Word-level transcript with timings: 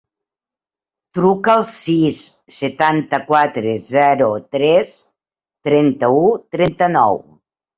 Truca 1.17 1.51
al 1.55 1.65
sis, 1.71 2.21
setanta-quatre, 2.55 3.75
zero, 3.91 4.31
tres, 4.57 4.97
trenta-u, 5.69 6.25
trenta-nou. 6.57 7.25